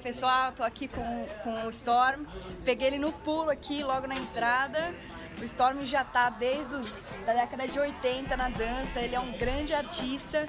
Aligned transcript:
pessoal, 0.00 0.52
tô 0.52 0.62
aqui 0.62 0.88
com, 0.88 1.26
com 1.44 1.66
o 1.66 1.70
Storm. 1.70 2.24
Peguei 2.64 2.88
ele 2.88 2.98
no 2.98 3.12
pulo 3.12 3.50
aqui, 3.50 3.82
logo 3.82 4.06
na 4.06 4.16
entrada. 4.16 4.94
O 5.40 5.44
Storm 5.44 5.84
já 5.84 6.04
tá 6.04 6.28
desde 6.30 6.74
os, 6.74 6.86
da 7.24 7.32
década 7.32 7.66
de 7.66 7.78
80 7.78 8.36
na 8.36 8.48
dança, 8.48 9.00
ele 9.00 9.14
é 9.14 9.20
um 9.20 9.32
grande 9.32 9.74
artista. 9.74 10.46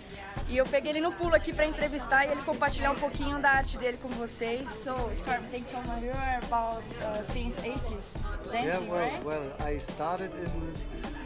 E 0.50 0.58
eu 0.58 0.66
peguei 0.66 0.92
ele 0.92 1.02
no 1.02 1.14
pulo 1.14 1.34
aqui 1.34 1.54
para 1.54 1.66
entrevistar 1.66 2.26
e 2.26 2.32
ele 2.32 2.42
compartilhar 2.42 2.92
um 2.92 2.96
pouquinho 2.96 3.40
da 3.40 3.52
arte 3.52 3.78
dele 3.78 3.98
com 4.02 4.10
vocês. 4.10 4.68
So, 4.68 4.94
Storm, 5.14 5.44
thanks 5.52 5.72
so 5.72 5.78
much. 5.78 6.04
You're 6.04 6.40
about 6.44 6.84
uh, 7.02 7.24
since 7.24 7.56
80s 7.62 8.22
dancing, 8.52 8.68
yeah, 8.68 8.80
well, 8.92 9.00
right? 9.00 9.24
well, 9.24 9.44
I 9.60 9.80
started 9.80 10.32
in, 10.36 10.74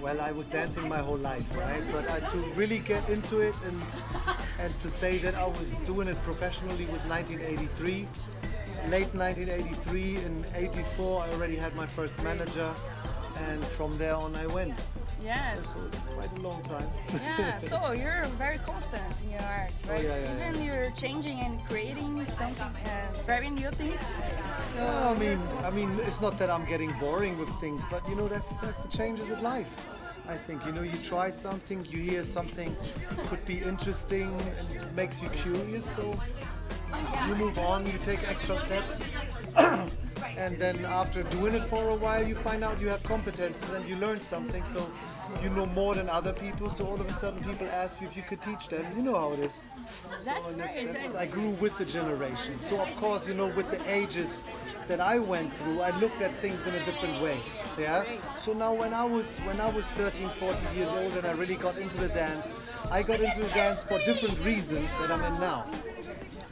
well, 0.02 0.22
I 0.22 0.32
was 0.32 0.48
dancing 0.48 0.88
my 0.88 1.00
whole 1.00 1.18
life, 1.18 1.46
right? 1.58 1.84
But 1.92 2.10
uh, 2.10 2.30
to 2.30 2.38
really 2.56 2.80
get 2.80 3.08
into 3.10 3.40
it 3.40 3.56
and 3.66 3.82
and 4.60 4.80
to 4.80 4.90
say 4.90 5.18
that 5.20 5.36
I 5.36 5.46
was 5.46 5.80
doing 5.86 6.08
it 6.08 6.22
professionally 6.24 6.86
was 6.86 7.04
1983. 7.06 8.08
Late 8.90 9.14
1983, 9.16 10.18
in 10.18 10.46
84, 10.54 11.24
I 11.24 11.30
already 11.32 11.56
had 11.56 11.76
my 11.76 11.88
first 11.88 12.22
manager, 12.24 12.72
and 13.38 13.64
from 13.64 13.98
there 13.98 14.16
on, 14.16 14.36
I 14.36 14.48
went. 14.48 14.74
Yes. 15.24 15.74
So 15.74 15.78
it's 15.86 16.00
quite 16.02 16.32
a 16.38 16.42
long 16.42 16.62
time. 16.64 16.90
Yeah, 17.14 17.60
so 17.72 17.92
you're 17.94 18.26
very 18.38 18.60
constant 18.60 19.04
in 19.24 19.32
your 19.32 19.42
art, 19.42 19.72
right? 19.88 20.04
yeah, 20.04 20.18
yeah, 20.18 20.50
Even 20.50 20.64
you're 20.64 20.92
changing 20.92 21.40
and 21.42 21.64
creating 21.68 22.26
something, 22.38 22.66
uh, 22.66 23.14
very 23.26 23.50
new 23.50 23.72
things. 23.72 24.00
So, 24.00 24.84
Well, 24.84 25.16
I 25.16 25.18
mean, 25.18 25.40
I 25.64 25.70
mean, 25.72 26.00
it's 26.02 26.22
not 26.22 26.38
that 26.40 26.50
I'm 26.50 26.66
getting 26.66 26.92
boring 27.00 27.38
with 27.38 27.50
things, 27.60 27.82
but 27.90 28.08
you 28.10 28.16
know, 28.16 28.28
that's 28.28 28.58
that's 28.58 28.82
the 28.84 28.90
changes 28.90 29.32
of 29.32 29.42
life. 29.42 29.88
I 30.28 30.36
think 30.36 30.66
you 30.66 30.72
know, 30.72 30.82
you 30.82 30.98
try 31.04 31.30
something, 31.30 31.86
you 31.86 32.00
hear 32.00 32.24
something, 32.24 32.76
could 33.28 33.46
be 33.46 33.60
interesting, 33.60 34.34
and 34.60 34.72
it 34.72 34.96
makes 34.96 35.22
you 35.22 35.30
curious. 35.30 35.86
So 35.96 36.14
you 37.28 37.36
move 37.36 37.58
on, 37.60 37.86
you 37.86 37.98
take 38.06 38.28
extra 38.28 38.58
steps, 38.60 39.02
and 40.38 40.60
then 40.60 40.84
after 40.86 41.24
doing 41.24 41.56
it 41.56 41.64
for 41.64 41.90
a 41.90 41.96
while, 41.96 42.24
you 42.24 42.36
find 42.36 42.64
out 42.64 42.80
you 42.82 42.88
have 42.88 43.02
competences 43.04 43.74
and 43.74 43.88
you 43.88 43.96
learn 43.98 44.20
something. 44.20 44.64
So 44.64 44.90
you 45.42 45.50
know 45.50 45.66
more 45.68 45.96
than 45.96 46.10
other 46.10 46.34
people. 46.34 46.70
So 46.70 46.86
all 46.86 47.00
of 47.00 47.10
a 47.10 47.14
sudden, 47.14 47.44
people 47.44 47.68
ask 47.72 48.00
you 48.02 48.08
if 48.08 48.16
you 48.16 48.24
could 48.24 48.42
teach 48.42 48.68
them. 48.68 48.86
You 48.96 49.04
know 49.04 49.16
how 49.18 49.34
it 49.34 49.40
is. 49.40 49.62
So 50.20 50.26
That's 50.26 50.54
right. 50.54 50.88
that's- 50.88 51.16
I 51.16 51.26
grew 51.26 51.50
with 51.50 51.78
the 51.78 51.86
generation. 51.86 52.60
So 52.60 52.80
of 52.80 52.96
course, 52.98 53.28
you 53.28 53.34
know, 53.34 53.48
with 53.48 53.70
the 53.72 53.82
ages 53.90 54.44
that 54.88 55.00
I 55.00 55.18
went 55.20 55.54
through, 55.58 55.82
I 55.82 55.92
looked 56.00 56.22
at 56.22 56.36
things 56.40 56.66
in 56.68 56.76
a 56.76 56.86
different 56.86 57.22
way. 57.22 57.40
Yeah. 57.80 58.04
So 58.36 58.54
now 58.54 58.74
when 58.74 58.94
I 58.94 59.04
was 59.04 59.38
when 59.40 59.60
I 59.60 59.70
was 59.70 59.88
13, 59.92 60.30
14 60.40 60.76
years 60.76 60.90
old 60.90 61.14
and 61.18 61.26
I 61.26 61.32
really 61.32 61.56
got 61.56 61.78
into 61.78 61.98
the 61.98 62.08
dance, 62.10 62.52
I 62.92 63.02
got 63.04 63.20
into 63.20 63.40
the 63.42 63.50
dance 63.50 63.84
for 63.84 64.00
different 64.00 64.40
reasons 64.40 64.92
that 65.00 65.12
I'm 65.12 65.24
in 65.24 65.40
now. 65.40 65.66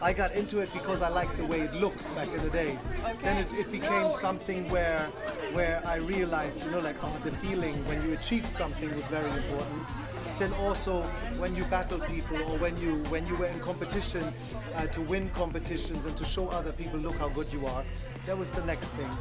I 0.04 0.12
got 0.12 0.34
into 0.36 0.59
it 0.59 0.70
because 0.73 1.02
I 1.02 1.08
liked 1.08 1.38
the 1.38 1.46
way 1.46 1.62
it 1.62 1.73
looks 1.76 2.09
back 2.09 2.28
in 2.28 2.44
the 2.44 2.50
days. 2.50 2.90
Then 3.22 3.38
it, 3.38 3.48
it 3.54 3.72
became 3.72 4.12
something 4.12 4.68
where 4.68 5.00
where 5.54 5.82
I 5.88 5.96
realized, 5.96 6.62
you 6.62 6.72
know, 6.72 6.82
like 6.82 6.98
oh, 7.02 7.22
the 7.23 7.32
feeling 7.32 7.86
when 7.86 8.04
you 8.04 8.12
achieve 8.12 8.46
something 8.46 8.94
was 8.98 9.08
very 9.08 9.31
important. 9.31 9.81
Then 10.40 10.52
also 10.66 11.04
when 11.38 11.56
you 11.56 11.64
battle 11.66 12.00
people 12.00 12.36
or 12.52 12.58
when 12.58 12.76
you 12.81 12.96
when 13.14 13.26
you 13.28 13.36
were 13.38 13.46
in 13.46 13.62
competitions 13.62 14.44
uh, 14.76 14.88
to 14.88 15.00
win 15.04 15.30
competitions 15.30 16.04
and 16.04 16.18
to 16.18 16.26
show 16.26 16.50
other 16.50 16.74
people 16.74 17.00
look 17.00 17.16
how 17.16 17.30
good 17.30 17.48
you 17.54 17.66
are, 17.66 17.86
that 18.26 18.38
was 18.38 18.52
the 18.52 18.66
next 18.66 18.90
thing. 19.00 19.12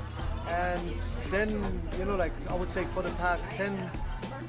And 0.48 0.94
then 1.30 1.50
you 1.96 2.06
know, 2.06 2.16
like 2.16 2.32
I 2.50 2.56
would 2.56 2.70
say 2.70 2.86
for 2.86 3.02
the 3.02 3.14
past 3.22 3.48
10 3.50 3.88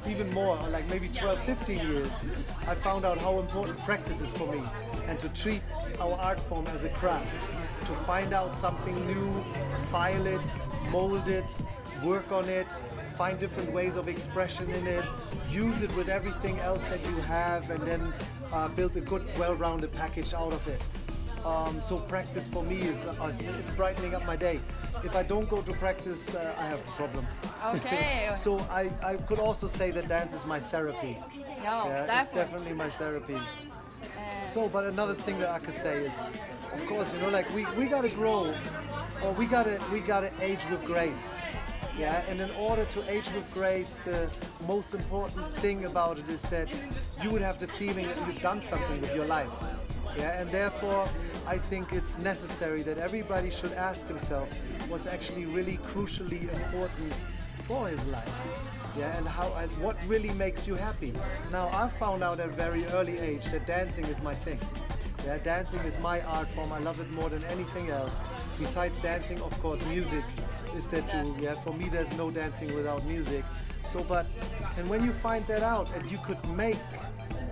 even 0.09 0.33
more, 0.33 0.57
like 0.71 0.89
maybe 0.89 1.09
12, 1.09 1.43
15 1.43 1.77
years, 1.89 2.23
I 2.67 2.73
found 2.73 3.05
out 3.05 3.19
how 3.19 3.37
important 3.39 3.77
practice 3.85 4.21
is 4.21 4.33
for 4.33 4.51
me 4.51 4.63
and 5.07 5.19
to 5.19 5.29
treat 5.29 5.61
our 5.99 6.13
art 6.19 6.39
form 6.39 6.65
as 6.67 6.83
a 6.83 6.89
craft, 6.89 7.33
to 7.81 7.93
find 8.05 8.33
out 8.33 8.55
something 8.55 8.95
new, 9.07 9.43
file 9.91 10.25
it, 10.25 10.41
mold 10.91 11.27
it, 11.27 11.45
work 12.03 12.31
on 12.31 12.47
it, 12.49 12.67
find 13.17 13.39
different 13.39 13.71
ways 13.71 13.95
of 13.95 14.07
expression 14.07 14.69
in 14.71 14.87
it, 14.87 15.05
use 15.49 15.81
it 15.81 15.95
with 15.95 16.09
everything 16.09 16.59
else 16.59 16.83
that 16.85 17.05
you 17.05 17.15
have, 17.21 17.69
and 17.69 17.81
then 17.87 18.13
uh, 18.51 18.67
build 18.69 18.95
a 18.97 19.01
good, 19.01 19.25
well-rounded 19.37 19.91
package 19.91 20.33
out 20.33 20.53
of 20.53 20.67
it. 20.67 20.81
Um, 21.45 21.81
so 21.81 21.97
practice 21.97 22.47
for 22.47 22.63
me 22.63 22.77
is 22.83 23.03
uh, 23.03 23.33
it's 23.59 23.69
brightening 23.71 24.15
up 24.15 24.25
my 24.25 24.37
day. 24.37 24.61
If 25.03 25.13
I 25.15 25.23
don't 25.23 25.49
go 25.49 25.61
to 25.61 25.71
practice, 25.73 26.33
uh, 26.35 26.55
I 26.57 26.67
have 26.67 26.79
a 26.79 26.91
problem. 26.91 27.25
Okay. 27.75 28.31
so 28.37 28.59
I, 28.71 28.89
I 29.03 29.17
could 29.17 29.39
also 29.39 29.67
say 29.67 29.91
that 29.91 30.07
dance 30.07 30.33
is 30.33 30.45
my 30.45 30.59
therapy. 30.59 31.17
no, 31.63 31.87
Yeah, 31.87 32.03
it's 32.03 32.07
definitely. 32.31 32.39
definitely 32.41 32.73
my 32.75 32.89
therapy. 32.91 33.37
So, 34.45 34.69
but 34.69 34.85
another 34.85 35.13
thing 35.13 35.39
that 35.39 35.49
I 35.49 35.59
could 35.59 35.77
say 35.77 36.05
is, 36.05 36.19
of 36.73 36.85
course, 36.87 37.11
you 37.13 37.19
know, 37.19 37.29
like 37.29 37.51
we, 37.53 37.65
we 37.77 37.85
gotta 37.85 38.09
grow, 38.09 38.53
or 39.23 39.31
we 39.33 39.45
gotta 39.45 39.79
we 39.91 39.99
gotta 39.99 40.31
age 40.41 40.59
with 40.69 40.83
grace. 40.83 41.39
Yeah, 41.97 42.23
and 42.27 42.41
in 42.41 42.49
order 42.51 42.85
to 42.85 43.11
age 43.11 43.31
with 43.33 43.51
grace, 43.53 43.99
the 44.03 44.29
most 44.67 44.93
important 44.93 45.51
thing 45.57 45.85
about 45.85 46.17
it 46.17 46.27
is 46.29 46.41
that 46.43 46.67
you 47.21 47.29
would 47.29 47.41
have 47.41 47.59
the 47.59 47.67
feeling 47.67 48.07
that 48.07 48.17
you've 48.27 48.41
done 48.41 48.61
something 48.61 48.99
with 49.01 49.13
your 49.15 49.25
life. 49.25 49.51
Yeah, 50.17 50.39
and 50.39 50.49
therefore, 50.49 51.07
I 51.45 51.57
think 51.57 51.91
it's 51.91 52.17
necessary 52.19 52.81
that 52.83 52.97
everybody 52.97 53.51
should 53.51 53.73
ask 53.73 54.07
himself 54.07 54.47
what's 54.87 55.07
actually 55.07 55.45
really 55.45 55.77
crucially 55.89 56.43
important 56.43 57.13
for 57.63 57.87
his 57.87 58.05
life. 58.05 58.33
Yeah, 58.97 59.17
and 59.17 59.27
how 59.27 59.53
and 59.55 59.71
what 59.73 59.97
really 60.07 60.31
makes 60.31 60.67
you 60.67 60.75
happy. 60.75 61.13
Now, 61.51 61.69
I 61.73 61.89
found 61.89 62.23
out 62.23 62.39
at 62.39 62.47
a 62.47 62.51
very 62.51 62.85
early 62.87 63.17
age 63.19 63.45
that 63.45 63.65
dancing 63.65 64.05
is 64.05 64.21
my 64.21 64.33
thing. 64.33 64.59
Yeah, 65.25 65.37
dancing 65.37 65.79
is 65.79 65.97
my 65.99 66.21
art 66.21 66.47
form. 66.49 66.71
I 66.71 66.79
love 66.79 66.99
it 66.99 67.09
more 67.11 67.29
than 67.29 67.43
anything 67.45 67.89
else. 67.89 68.23
Besides 68.59 68.99
dancing, 68.99 69.41
of 69.41 69.57
course, 69.61 69.83
music 69.87 70.23
is 70.75 70.87
there 70.87 71.01
too. 71.01 71.35
Yeah, 71.41 71.53
for 71.53 71.73
me, 71.73 71.89
there's 71.89 72.11
no 72.17 72.29
dancing 72.29 72.73
without 72.75 73.05
music. 73.05 73.43
So, 73.83 74.03
but 74.03 74.27
and 74.77 74.89
when 74.89 75.03
you 75.03 75.11
find 75.11 75.45
that 75.47 75.63
out, 75.63 75.93
and 75.95 76.09
you 76.09 76.17
could 76.19 76.43
make 76.49 76.77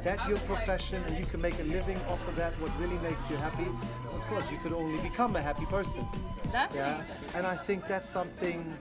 that 0.03 0.27
your 0.27 0.37
profession, 0.39 1.01
and 1.07 1.17
you 1.17 1.25
can 1.25 1.41
make 1.41 1.59
a 1.59 1.63
living 1.63 1.97
off 2.09 2.25
of 2.27 2.35
that, 2.35 2.53
what 2.61 2.71
really 2.79 2.97
makes 2.99 3.29
you 3.29 3.35
happy, 3.37 3.65
of 3.65 4.21
course, 4.29 4.49
you 4.51 4.57
could 4.57 4.73
only 4.73 5.01
become 5.01 5.35
a 5.35 5.41
happy 5.41 5.65
person. 5.65 6.05
Definitely. 6.51 6.79
Yeah, 6.79 7.03
and 7.35 7.45
I 7.47 7.55
think 7.55 7.87
that's 7.87 8.09
something 8.09 8.77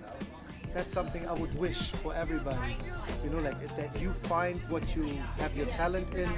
that's 0.72 0.92
something 0.92 1.26
I 1.28 1.32
would 1.32 1.52
wish 1.58 1.90
for 1.90 2.14
everybody. 2.14 2.76
You 3.24 3.30
know, 3.30 3.38
like 3.38 3.58
that 3.76 4.00
you 4.00 4.10
find 4.24 4.56
what 4.68 4.94
you 4.94 5.04
have 5.38 5.56
your 5.56 5.66
talent 5.66 6.14
in, 6.14 6.30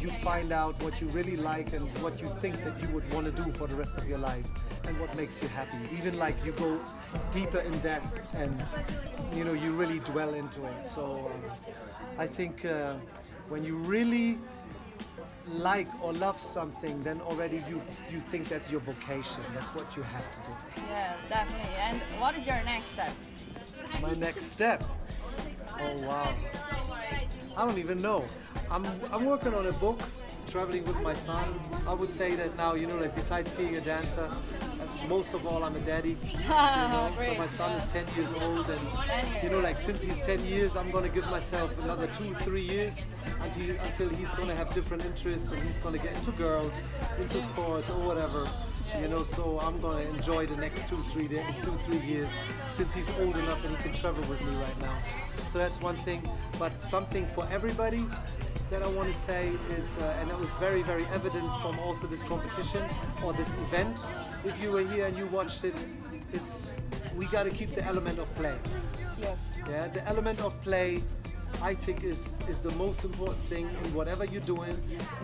you 0.00 0.10
find 0.22 0.52
out 0.52 0.80
what 0.82 1.00
you 1.00 1.08
really 1.08 1.36
like 1.36 1.72
and 1.72 1.84
what 2.02 2.20
you 2.20 2.26
think 2.40 2.62
that 2.64 2.80
you 2.82 2.88
would 2.88 3.10
want 3.12 3.24
to 3.26 3.32
do 3.32 3.50
for 3.52 3.66
the 3.66 3.74
rest 3.74 3.96
of 3.96 4.06
your 4.06 4.18
life 4.18 4.44
and 4.86 4.98
what 5.00 5.14
makes 5.16 5.40
you 5.42 5.48
happy. 5.48 5.78
Even 5.96 6.18
like 6.18 6.36
you 6.44 6.52
go 6.52 6.78
deeper 7.32 7.60
in 7.60 7.80
that 7.80 8.02
and 8.34 8.62
you 9.34 9.44
know 9.44 9.52
you 9.52 9.72
really 9.72 10.00
dwell 10.00 10.34
into 10.34 10.64
it. 10.66 10.86
So 10.86 11.30
um, 11.32 11.50
I 12.18 12.26
think 12.26 12.64
uh, 12.64 12.94
when 13.50 13.64
you 13.64 13.76
really 13.76 14.38
like 15.48 15.88
or 16.02 16.12
love 16.12 16.40
something, 16.40 17.02
then 17.02 17.20
already 17.22 17.62
you 17.68 17.82
you 18.10 18.20
think 18.30 18.48
that's 18.48 18.70
your 18.70 18.80
vocation. 18.80 19.42
That's 19.54 19.70
what 19.74 19.86
you 19.96 20.02
have 20.02 20.26
to 20.34 20.38
do. 20.48 20.52
Yes, 20.88 21.16
definitely. 21.28 21.74
And 21.76 22.00
what 22.20 22.38
is 22.38 22.46
your 22.46 22.62
next 22.64 22.86
step? 22.90 23.12
My 24.00 24.12
next 24.12 24.44
step. 24.46 24.84
Oh 25.78 26.06
wow. 26.06 26.32
I 27.56 27.66
don't 27.66 27.78
even 27.78 28.00
know. 28.00 28.24
I'm 28.70 28.86
I'm 29.12 29.24
working 29.24 29.52
on 29.54 29.66
a 29.66 29.72
book, 29.72 30.00
traveling 30.46 30.84
with 30.84 31.00
my 31.00 31.14
son. 31.14 31.44
I 31.88 31.92
would 31.92 32.10
say 32.10 32.36
that 32.36 32.56
now, 32.56 32.74
you 32.74 32.86
know, 32.86 32.96
like 32.96 33.16
besides 33.16 33.50
being 33.50 33.76
a 33.76 33.80
dancer, 33.80 34.30
most 35.08 35.34
of 35.34 35.46
all 35.46 35.64
I'm 35.64 35.76
a 35.76 35.80
daddy. 35.80 36.16
You 36.40 36.48
know? 36.48 37.12
so 37.18 37.34
my 37.34 37.46
son 37.46 37.72
is 37.72 37.84
10 37.92 38.04
years 38.16 38.32
old 38.32 38.68
and 38.68 38.80
you 39.42 39.50
know 39.50 39.60
like 39.60 39.76
since 39.76 40.02
he's 40.02 40.18
10 40.18 40.44
years 40.44 40.76
I'm 40.76 40.90
gonna 40.90 41.08
give 41.08 41.28
myself 41.30 41.82
another 41.84 42.06
two, 42.08 42.34
three 42.40 42.62
years 42.62 43.04
until 43.40 43.76
until 43.76 44.08
he's 44.10 44.32
gonna 44.32 44.54
have 44.54 44.72
different 44.74 45.04
interests 45.04 45.50
and 45.50 45.60
he's 45.60 45.76
gonna 45.78 45.98
get 45.98 46.14
into 46.16 46.32
girls, 46.32 46.82
into 47.18 47.40
sports 47.40 47.88
or 47.90 48.00
whatever. 48.06 48.48
You 49.00 49.08
know, 49.08 49.22
so 49.22 49.60
I'm 49.60 49.78
gonna 49.80 50.02
enjoy 50.02 50.46
the 50.46 50.56
next 50.56 50.88
two, 50.88 51.00
three, 51.12 51.28
day, 51.28 51.44
two, 51.62 51.74
three 51.86 52.00
years 52.00 52.30
since 52.68 52.92
he's 52.92 53.10
old 53.20 53.36
enough 53.38 53.64
and 53.64 53.76
he 53.76 53.82
can 53.82 53.92
travel 53.92 54.22
with 54.28 54.40
me 54.42 54.54
right 54.56 54.80
now. 54.80 54.96
So 55.46 55.58
that's 55.58 55.80
one 55.80 55.96
thing. 55.96 56.22
But 56.58 56.80
something 56.82 57.26
for 57.26 57.48
everybody 57.50 58.04
that 58.70 58.82
I 58.82 58.88
want 58.88 59.12
to 59.12 59.18
say 59.18 59.50
is, 59.76 59.98
uh, 59.98 60.16
and 60.20 60.30
that 60.30 60.38
was 60.38 60.52
very, 60.52 60.82
very 60.82 61.04
evident 61.06 61.48
from 61.60 61.78
also 61.80 62.06
this 62.06 62.22
competition 62.22 62.82
or 63.24 63.32
this 63.32 63.48
event. 63.64 63.98
If 64.44 64.62
you 64.62 64.72
were 64.72 64.86
here 64.86 65.06
and 65.06 65.16
you 65.16 65.26
watched 65.26 65.64
it, 65.64 65.74
is 66.32 66.78
we 67.16 67.26
got 67.26 67.44
to 67.44 67.50
keep 67.50 67.74
the 67.74 67.84
element 67.84 68.18
of 68.18 68.32
play. 68.36 68.56
Yes. 69.20 69.50
Yeah, 69.68 69.88
the 69.88 70.06
element 70.08 70.40
of 70.40 70.60
play 70.62 71.02
I 71.62 71.74
think 71.74 72.04
is 72.04 72.36
is 72.48 72.62
the 72.62 72.70
most 72.72 73.04
important 73.04 73.36
thing 73.52 73.68
in 73.68 73.94
whatever 73.94 74.24
you're 74.24 74.48
doing. 74.56 74.74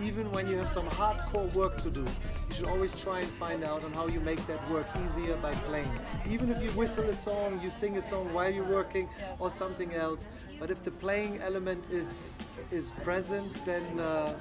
Even 0.02 0.30
when 0.32 0.46
you 0.48 0.56
have 0.56 0.70
some 0.70 0.86
hardcore 0.90 1.50
work 1.54 1.78
to 1.82 1.90
do, 1.90 2.04
you 2.48 2.54
should 2.54 2.66
always 2.66 2.94
try 2.94 3.20
and 3.20 3.28
find 3.28 3.64
out 3.64 3.84
on 3.84 3.92
how 3.92 4.06
you 4.06 4.20
make 4.20 4.44
that 4.46 4.60
work 4.70 4.86
easier 5.04 5.36
by 5.36 5.52
playing. 5.70 5.90
Even 6.28 6.50
if 6.50 6.62
you 6.62 6.70
whistle 6.70 7.04
a 7.04 7.14
song, 7.14 7.58
you 7.62 7.70
sing 7.70 7.96
a 7.96 8.02
song 8.02 8.34
while 8.34 8.50
you're 8.50 8.72
working, 8.80 9.08
or 9.38 9.48
something 9.48 9.94
else. 9.94 10.28
But 10.60 10.70
if 10.70 10.82
the 10.84 10.90
playing 10.90 11.40
element 11.40 11.82
is 11.90 12.38
is 12.70 12.92
present, 13.02 13.48
then 13.64 13.84
uh, 13.98 14.34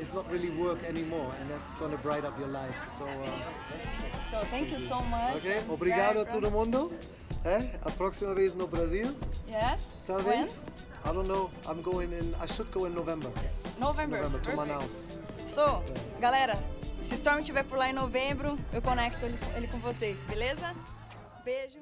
it's 0.00 0.12
not 0.12 0.28
really 0.32 0.50
work 0.50 0.82
anymore, 0.82 1.32
and 1.38 1.50
that's 1.50 1.76
gonna 1.76 1.98
bright 1.98 2.24
up 2.24 2.36
your 2.38 2.48
life. 2.48 2.76
So. 2.90 3.04
Uh, 3.06 3.95
So 4.36 4.46
thank 4.50 4.70
you 4.70 4.80
so 4.80 5.00
much. 5.00 5.34
Ok, 5.36 5.62
obrigado 5.70 6.20
a 6.20 6.24
todo 6.26 6.50
mundo. 6.50 6.92
É, 7.42 7.78
a 7.82 7.90
próxima 7.90 8.34
vez 8.34 8.54
no 8.54 8.66
Brasil, 8.66 9.14
Yes. 9.48 9.80
talvez. 10.06 10.60
I 11.06 11.12
don't 11.12 11.26
know. 11.26 11.50
I'm 11.66 11.80
going 11.80 12.12
in. 12.12 12.34
I 12.42 12.46
should 12.46 12.70
go 12.70 12.86
in 12.86 12.94
November. 12.94 13.30
When? 13.30 13.80
November. 13.80 14.20
November 14.20 14.40
to. 14.50 14.56
Manaus. 14.56 15.18
So, 15.48 15.82
galera, 16.20 16.58
se 17.00 17.14
Storm 17.14 17.38
estiver 17.38 17.64
por 17.64 17.78
lá 17.78 17.88
em 17.88 17.94
novembro, 17.94 18.58
eu 18.74 18.82
conecto 18.82 19.24
ele, 19.24 19.38
ele 19.56 19.68
com 19.68 19.78
vocês, 19.78 20.22
beleza? 20.24 20.74
Beijo. 21.42 21.78